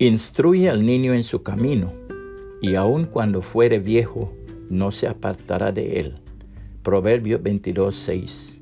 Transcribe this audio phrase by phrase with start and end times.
[0.00, 1.92] Instruye al niño en su camino,
[2.62, 4.32] y aun cuando fuere viejo,
[4.70, 6.12] no se apartará de él.
[6.84, 8.60] Proverbio 22.6.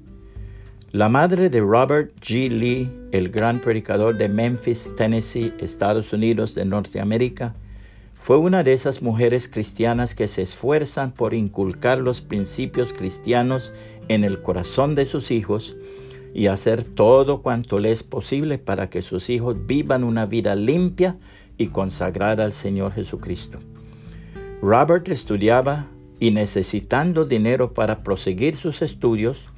[0.92, 2.48] La madre de Robert G.
[2.48, 7.54] Lee, el gran predicador de Memphis, Tennessee, Estados Unidos de Norteamérica,
[8.14, 13.74] fue una de esas mujeres cristianas que se esfuerzan por inculcar los principios cristianos
[14.08, 15.76] en el corazón de sus hijos
[16.36, 21.16] y hacer todo cuanto le es posible para que sus hijos vivan una vida limpia
[21.56, 23.58] y consagrada al Señor Jesucristo.
[24.60, 25.86] Robert estudiaba
[26.20, 29.48] y necesitando dinero para proseguir sus estudios,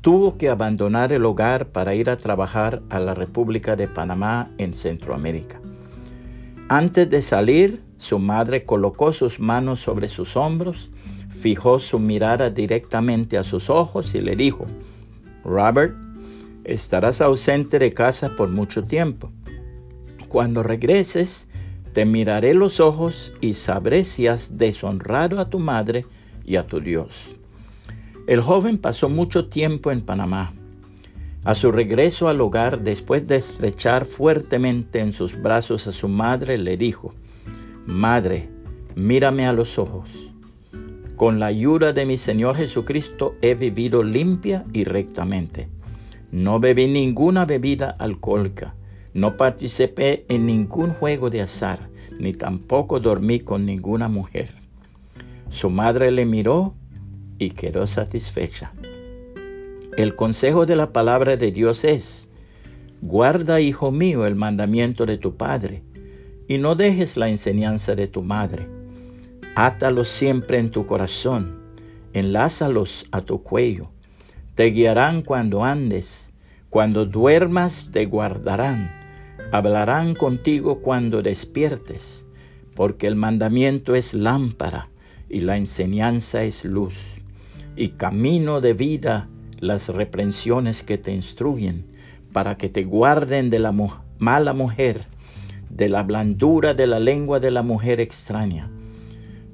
[0.00, 4.72] tuvo que abandonar el hogar para ir a trabajar a la República de Panamá en
[4.72, 5.60] Centroamérica.
[6.70, 10.90] Antes de salir, su madre colocó sus manos sobre sus hombros,
[11.28, 14.64] fijó su mirada directamente a sus ojos y le dijo,
[15.44, 16.03] Robert,
[16.64, 19.30] estarás ausente de casa por mucho tiempo.
[20.28, 21.48] Cuando regreses,
[21.92, 26.06] te miraré los ojos y sabré si has deshonrado a tu madre
[26.44, 27.36] y a tu Dios.
[28.26, 30.52] El joven pasó mucho tiempo en Panamá.
[31.44, 36.56] A su regreso al hogar, después de estrechar fuertemente en sus brazos a su madre,
[36.56, 37.14] le dijo,
[37.86, 38.48] Madre,
[38.94, 40.32] mírame a los ojos.
[41.16, 45.68] Con la ayuda de mi Señor Jesucristo he vivido limpia y rectamente.
[46.34, 48.74] No bebí ninguna bebida alcohólica,
[49.12, 54.48] no participé en ningún juego de azar, ni tampoco dormí con ninguna mujer.
[55.48, 56.74] Su madre le miró
[57.38, 58.72] y quedó satisfecha.
[59.96, 62.28] El consejo de la palabra de Dios es,
[63.00, 65.84] guarda, hijo mío, el mandamiento de tu Padre,
[66.48, 68.66] y no dejes la enseñanza de tu madre.
[69.54, 71.60] Átalos siempre en tu corazón,
[72.12, 73.93] enlázalos a tu cuello
[74.54, 76.32] te guiarán cuando andes,
[76.70, 78.90] cuando duermas te guardarán,
[79.50, 82.26] hablarán contigo cuando despiertes,
[82.76, 84.88] porque el mandamiento es lámpara
[85.28, 87.16] y la enseñanza es luz,
[87.74, 91.86] y camino de vida las reprensiones que te instruyen,
[92.32, 93.74] para que te guarden de la
[94.18, 95.06] mala mujer,
[95.70, 98.70] de la blandura de la lengua de la mujer extraña.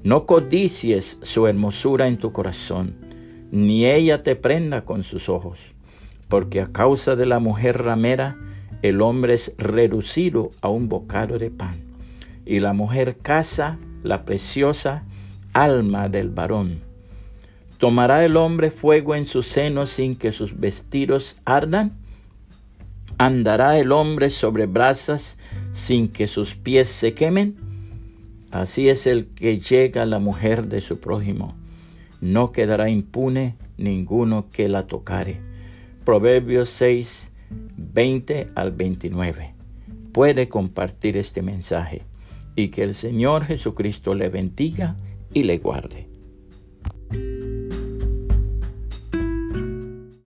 [0.03, 3.10] No codicies su hermosura en tu corazón,
[3.51, 5.73] ni ella te prenda con sus ojos,
[6.29, 8.37] porque a causa de la mujer ramera
[8.83, 11.83] el hombre es reducido a un bocado de pan,
[12.47, 15.05] y la mujer caza la preciosa
[15.53, 16.81] alma del varón.
[17.79, 21.93] ¿Tomará el hombre fuego en su seno sin que sus vestidos ardan?
[23.19, 25.39] ¿Andará el hombre sobre brasas
[25.73, 27.57] sin que sus pies se quemen?
[28.51, 31.60] Así es el que llega a la mujer de su prójimo
[32.21, 35.41] no quedará impune ninguno que la tocare.
[36.05, 37.33] Proverbios 6,
[37.77, 39.55] 20 al 29.
[40.13, 42.03] Puede compartir este mensaje
[42.57, 44.97] y que el Señor Jesucristo le bendiga
[45.33, 46.10] y le guarde.